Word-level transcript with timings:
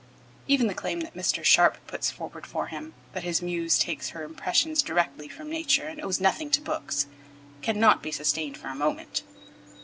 Even 0.47 0.65
the 0.65 0.73
claim 0.73 1.01
that 1.01 1.13
Mr. 1.13 1.43
Sharp 1.43 1.77
puts 1.85 2.09
forward 2.09 2.47
for 2.47 2.65
him, 2.65 2.95
that 3.13 3.21
his 3.21 3.43
muse 3.43 3.77
takes 3.77 4.09
her 4.09 4.23
impressions 4.23 4.81
directly 4.81 5.27
from 5.29 5.47
nature 5.47 5.85
and 5.87 6.01
owes 6.01 6.19
nothing 6.19 6.49
to 6.49 6.59
books, 6.59 7.05
cannot 7.61 8.01
be 8.01 8.11
sustained 8.11 8.57
for 8.57 8.69
a 8.69 8.75
moment. 8.75 9.21